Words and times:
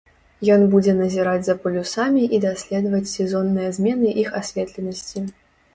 Ён 0.53 0.61
будзе 0.71 0.95
назіраць 1.01 1.43
за 1.47 1.55
полюсамі 1.65 2.23
і 2.39 2.41
даследаваць 2.47 3.13
сезонныя 3.15 3.69
змены 3.79 4.17
іх 4.25 4.29
асветленасці. 4.43 5.29